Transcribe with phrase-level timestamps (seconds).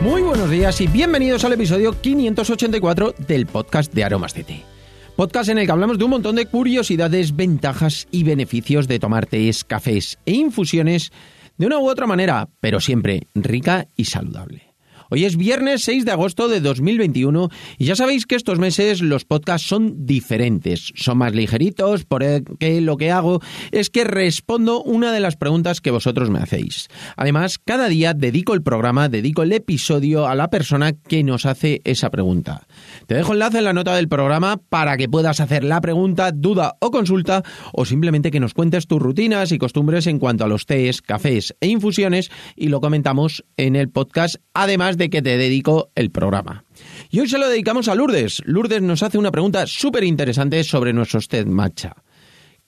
[0.00, 4.62] Muy buenos días y bienvenidos al episodio 584 del podcast de Aromas de Té.
[5.14, 9.26] Podcast en el que hablamos de un montón de curiosidades, ventajas y beneficios de tomar
[9.26, 11.12] tés, cafés e infusiones
[11.58, 14.69] de una u otra manera, pero siempre rica y saludable.
[15.12, 17.48] Hoy es viernes 6 de agosto de 2021
[17.78, 22.96] y ya sabéis que estos meses los podcasts son diferentes, son más ligeritos, porque lo
[22.96, 23.40] que hago
[23.72, 26.86] es que respondo una de las preguntas que vosotros me hacéis.
[27.16, 31.80] Además, cada día dedico el programa, dedico el episodio a la persona que nos hace
[31.82, 32.68] esa pregunta.
[33.08, 36.76] Te dejo enlace en la nota del programa para que puedas hacer la pregunta, duda
[36.78, 40.66] o consulta o simplemente que nos cuentes tus rutinas y costumbres en cuanto a los
[40.66, 46.10] tés, cafés e infusiones y lo comentamos en el podcast, además que te dedico el
[46.10, 46.64] programa.
[47.10, 48.42] Y hoy se lo dedicamos a Lourdes.
[48.44, 51.94] Lourdes nos hace una pregunta súper interesante sobre nuestros tés matcha.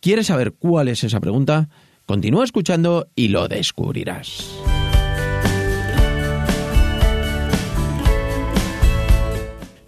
[0.00, 1.68] ¿Quieres saber cuál es esa pregunta?
[2.06, 4.71] Continúa escuchando y lo descubrirás.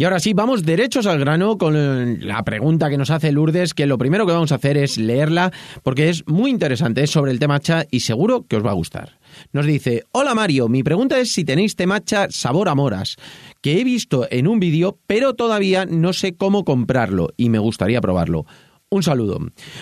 [0.00, 3.84] Y ahora sí, vamos derechos al grano con la pregunta que nos hace Lourdes, que
[3.84, 7.38] lo primero que vamos a hacer es leerla porque es muy interesante, es sobre el
[7.38, 9.18] temacha y seguro que os va a gustar.
[9.52, 13.16] Nos dice, hola Mario, mi pregunta es si tenéis temacha sabor a moras,
[13.60, 18.00] que he visto en un vídeo, pero todavía no sé cómo comprarlo y me gustaría
[18.00, 18.46] probarlo.
[18.92, 19.38] Un saludo.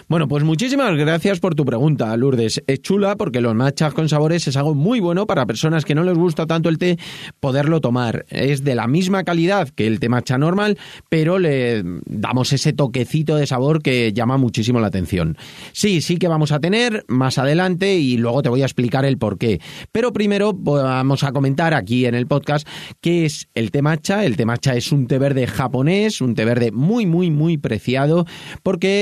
[0.07, 2.63] Bueno, pues muchísimas gracias por tu pregunta, Lourdes.
[2.67, 6.03] Es chula porque los matchas con sabores es algo muy bueno para personas que no
[6.05, 6.99] les gusta tanto el té
[7.41, 8.27] poderlo tomar.
[8.29, 10.77] Es de la misma calidad que el té matcha normal,
[11.09, 15.39] pero le damos ese toquecito de sabor que llama muchísimo la atención.
[15.73, 19.17] Sí, sí que vamos a tener más adelante y luego te voy a explicar el
[19.17, 19.59] por qué.
[19.91, 22.69] Pero primero vamos a comentar aquí en el podcast
[23.01, 24.27] qué es el té matcha.
[24.27, 28.27] El té matcha es un té verde japonés, un té verde muy, muy, muy preciado
[28.63, 28.98] porque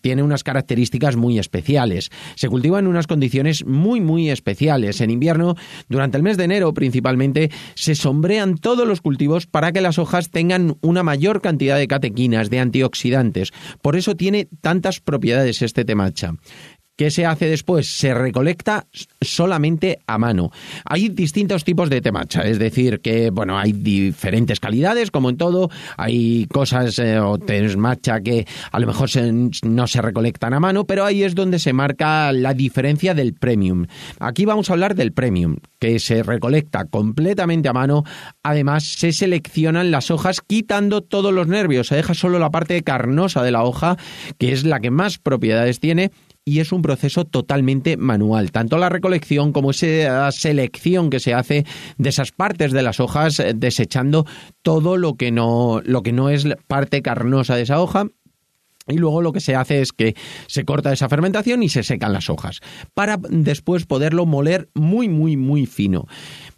[0.00, 2.10] tiene unas características muy especiales.
[2.34, 5.00] Se cultiva en unas condiciones muy, muy especiales.
[5.00, 5.54] En invierno,
[5.88, 10.30] durante el mes de enero principalmente, se sombrean todos los cultivos para que las hojas
[10.30, 13.52] tengan una mayor cantidad de catequinas, de antioxidantes.
[13.82, 16.34] Por eso tiene tantas propiedades este temacha.
[16.96, 17.98] ¿Qué se hace después?
[17.98, 18.86] Se recolecta
[19.20, 20.50] solamente a mano.
[20.86, 25.68] Hay distintos tipos de temacha, es decir, que bueno, hay diferentes calidades, como en todo.
[25.98, 29.10] Hay cosas eh, o temacha que a lo mejor
[29.64, 33.86] no se recolectan a mano, pero ahí es donde se marca la diferencia del premium.
[34.18, 38.04] Aquí vamos a hablar del premium, que se recolecta completamente a mano.
[38.42, 41.88] Además, se seleccionan las hojas quitando todos los nervios.
[41.88, 43.98] Se deja solo la parte carnosa de la hoja,
[44.38, 46.10] que es la que más propiedades tiene
[46.48, 48.52] y es un proceso totalmente manual.
[48.52, 51.66] Tanto la recolección como esa selección que se hace
[51.98, 54.24] de esas partes de las hojas, eh, desechando
[54.62, 58.06] todo lo que no, lo que no es parte carnosa de esa hoja
[58.88, 60.14] y luego lo que se hace es que
[60.46, 62.60] se corta esa fermentación y se secan las hojas
[62.94, 66.06] para después poderlo moler muy, muy, muy fino.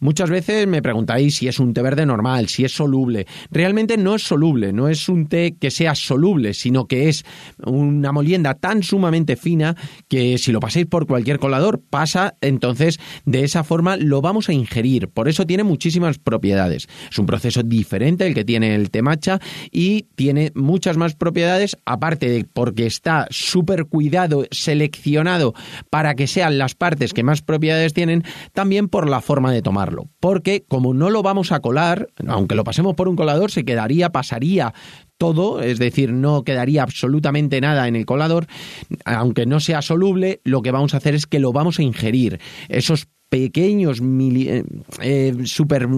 [0.01, 3.27] Muchas veces me preguntáis si es un té verde normal, si es soluble.
[3.51, 7.25] Realmente no es soluble, no es un té que sea soluble, sino que es
[7.65, 9.75] una molienda tan sumamente fina
[10.09, 14.53] que si lo pasáis por cualquier colador pasa, entonces de esa forma lo vamos a
[14.53, 15.09] ingerir.
[15.09, 16.89] Por eso tiene muchísimas propiedades.
[17.11, 19.41] Es un proceso diferente el que tiene el té matcha
[19.71, 22.18] y tiene muchas más propiedades aparte
[22.53, 25.55] porque está súper cuidado, seleccionado
[25.91, 30.09] para que sean las partes que más propiedades tienen, también por la forma de tomarlo.
[30.21, 34.11] Porque como no lo vamos a colar, aunque lo pasemos por un colador, se quedaría,
[34.11, 34.75] pasaría
[35.19, 38.47] todo, es decir, no quedaría absolutamente nada en el colador,
[39.05, 42.41] aunque no sea soluble, lo que vamos a hacer es que lo vamos a ingerir.
[42.69, 44.65] Esos pequeños, eh,
[45.03, 45.89] eh, super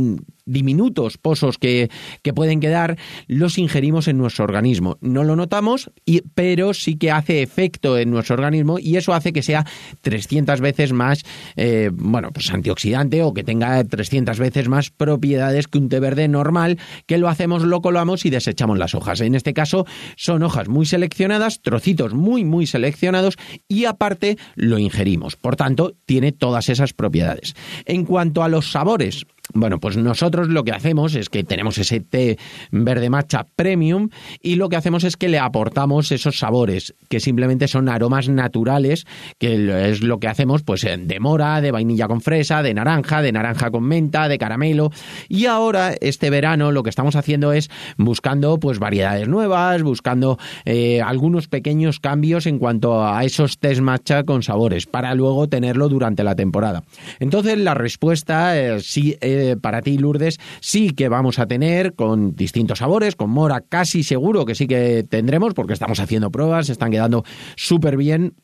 [0.50, 1.90] diminutos pozos que,
[2.22, 4.98] que, pueden quedar, los ingerimos en nuestro organismo.
[5.00, 9.32] No lo notamos, y, pero sí que hace efecto en nuestro organismo y eso hace
[9.32, 9.66] que sea
[10.02, 11.22] 300 veces más,
[11.56, 16.28] eh, bueno, pues antioxidante o que tenga 300 veces más propiedades que un té verde
[16.28, 19.20] normal, que lo hacemos, lo colamos y desechamos las hojas.
[19.20, 19.86] En este caso
[20.16, 23.36] son hojas muy seleccionadas, trocitos muy, muy seleccionados
[23.68, 25.36] y aparte lo ingerimos.
[25.36, 27.54] Por tanto, tiene todas esas propiedades.
[27.84, 32.00] En cuanto a los sabores, Bueno, pues nosotros lo que hacemos es que tenemos ese
[32.00, 32.38] té
[32.70, 34.10] verde matcha premium
[34.42, 39.06] y lo que hacemos es que le aportamos esos sabores que simplemente son aromas naturales,
[39.38, 43.32] que es lo que hacemos pues de mora, de vainilla con fresa, de naranja, de
[43.32, 44.90] naranja con menta, de caramelo
[45.28, 51.00] y ahora este verano lo que estamos haciendo es buscando pues variedades nuevas, buscando eh,
[51.02, 56.22] algunos pequeños cambios en cuanto a esos tés matcha con sabores para luego tenerlo durante
[56.22, 56.84] la temporada.
[57.18, 62.34] Entonces la respuesta eh, sí eh, para ti, Lourdes, sí que vamos a tener con
[62.34, 66.90] distintos sabores, con mora casi seguro que sí que tendremos, porque estamos haciendo pruebas, están
[66.90, 67.24] quedando
[67.56, 68.34] súper bien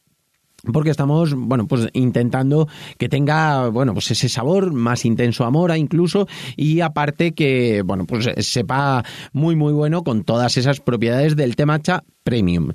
[0.73, 5.79] porque estamos, bueno, pues intentando que tenga, bueno, pues ese sabor más intenso a mora
[5.79, 6.27] incluso
[6.57, 11.67] y aparte que, bueno, pues sepa muy muy bueno con todas esas propiedades del té
[11.67, 12.73] matcha premium.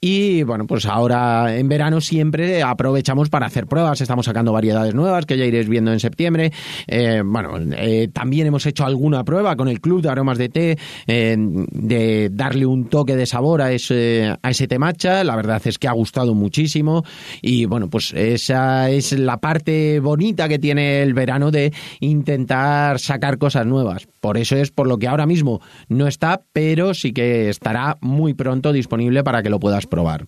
[0.00, 4.00] Y bueno, pues ahora en verano siempre aprovechamos para hacer pruebas.
[4.00, 6.52] Estamos sacando variedades nuevas que ya iréis viendo en septiembre.
[6.86, 10.78] Eh, bueno, eh, también hemos hecho alguna prueba con el Club de Aromas de Té
[11.08, 15.24] eh, de darle un toque de sabor a ese, a ese té matcha.
[15.24, 17.02] La verdad es que ha gustado muchísimo.
[17.42, 23.36] Y bueno, pues esa es la parte bonita que tiene el verano de intentar sacar
[23.36, 24.06] cosas nuevas.
[24.20, 28.34] Por eso es por lo que ahora mismo no está, pero sí que estará muy
[28.34, 30.26] pronto disponible para que lo puedas probar.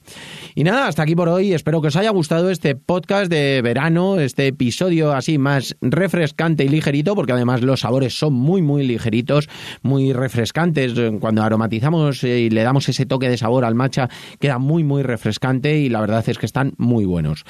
[0.54, 1.52] Y nada, hasta aquí por hoy.
[1.52, 6.68] Espero que os haya gustado este podcast de verano, este episodio así más refrescante y
[6.68, 9.48] ligerito, porque además los sabores son muy, muy ligeritos,
[9.82, 10.94] muy refrescantes.
[11.20, 14.08] Cuando aromatizamos y le damos ese toque de sabor al matcha,
[14.38, 17.44] queda muy, muy refrescante y la verdad es que están muy buenos.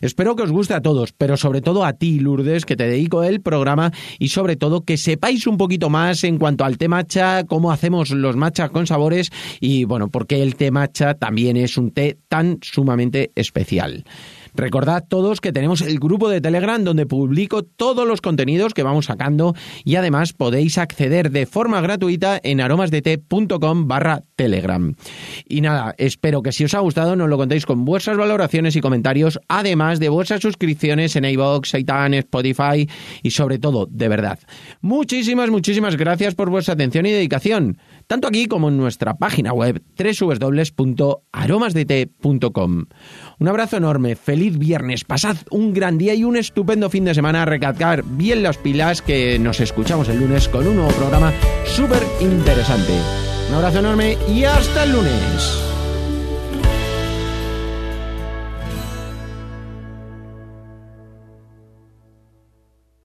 [0.00, 3.22] Espero que os guste a todos, pero sobre todo a ti, Lourdes, que te dedico
[3.22, 7.44] el programa y sobre todo que sepáis un poquito más en cuanto al té matcha,
[7.44, 9.30] cómo hacemos los matchas con sabores
[9.60, 14.04] y bueno, porque el té matcha también es un té tan sumamente especial.
[14.56, 19.06] Recordad todos que tenemos el grupo de Telegram donde publico todos los contenidos que vamos
[19.06, 19.54] sacando
[19.84, 24.94] y además podéis acceder de forma gratuita en aromasdete.com barra Telegram.
[25.46, 28.80] Y nada, espero que si os ha gustado nos lo contéis con vuestras valoraciones y
[28.80, 32.88] comentarios, además de vuestras suscripciones en iVoox, Saitan, Spotify
[33.22, 34.38] y sobre todo, de verdad.
[34.80, 39.82] Muchísimas, muchísimas gracias por vuestra atención y dedicación, tanto aquí como en nuestra página web
[39.98, 42.84] www.aromasdete.com.
[43.38, 44.16] Un abrazo enorme,
[44.50, 49.02] viernes, pasad un gran día y un estupendo fin de semana, recalcar bien las pilas
[49.02, 51.32] que nos escuchamos el lunes con un nuevo programa
[51.64, 52.92] súper interesante.
[53.48, 55.75] Un abrazo enorme y hasta el lunes.